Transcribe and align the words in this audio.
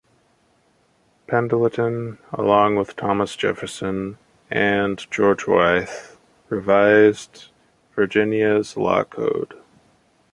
Pendleton, 1.27 2.17
along 2.33 2.75
with 2.75 2.95
Thomas 2.95 3.35
Jefferson 3.35 4.17
and 4.49 4.97
George 5.11 5.45
Wythe, 5.45 5.91
revised 6.49 7.49
Virginia's 7.95 8.75
law 8.75 9.03
code. 9.03 9.61